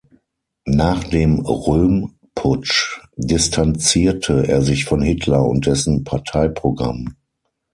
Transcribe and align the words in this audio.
Nach 0.65 1.03
dem 1.03 1.41
Röhm-Putsch 1.41 2.99
distanzierte 3.17 4.47
er 4.47 4.63
sich 4.63 4.85
von 4.85 5.03
Hitler 5.03 5.45
und 5.45 5.67
dessen 5.67 6.03
Parteiprogramm. 6.03 7.17